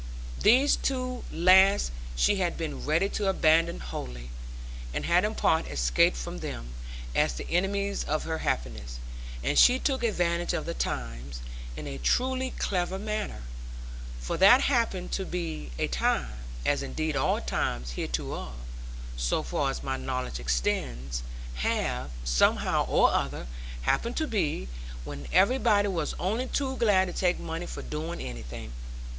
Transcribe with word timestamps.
These 0.39 0.77
two 0.77 1.23
last 1.31 1.91
she 2.15 2.37
had 2.37 2.57
been 2.57 2.87
ready 2.87 3.07
to 3.09 3.29
abandon 3.29 3.79
wholly, 3.79 4.31
and 4.95 5.05
had 5.05 5.23
in 5.23 5.35
part 5.35 5.67
escaped 5.67 6.17
from 6.17 6.39
them, 6.39 6.73
as 7.13 7.33
the 7.35 7.47
enemies 7.51 8.03
of 8.03 8.23
her 8.23 8.39
happiness. 8.39 8.97
And 9.43 9.59
she 9.59 9.77
took 9.77 10.01
advantage 10.01 10.53
of 10.53 10.65
the 10.65 10.73
times, 10.73 11.41
in 11.77 11.85
a 11.85 11.99
truly 11.99 12.49
clever 12.57 12.97
manner. 12.97 13.43
For 14.19 14.37
that 14.37 14.61
happened 14.61 15.11
to 15.11 15.23
be 15.23 15.69
a 15.77 15.85
time 15.87 16.33
as 16.65 16.81
indeed 16.81 17.15
all 17.15 17.39
times 17.39 17.91
hitherto 17.91 18.47
(so 19.17 19.43
far 19.43 19.69
as 19.69 19.83
my 19.83 19.97
knowledge 19.97 20.39
extends), 20.39 21.21
have, 21.57 22.09
somehow, 22.23 22.87
or 22.87 23.11
other, 23.13 23.45
happened 23.83 24.17
to 24.17 24.25
be 24.25 24.67
when 25.03 25.27
everybody 25.31 25.89
was 25.89 26.15
only 26.19 26.47
too 26.47 26.75
glad 26.77 27.05
to 27.05 27.13
take 27.13 27.39
money 27.39 27.67
for 27.67 27.83
doing 27.83 28.19
anything. 28.19 28.73